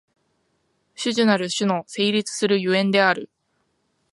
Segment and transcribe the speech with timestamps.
[0.95, 3.29] 種々なる種の成立する所以である。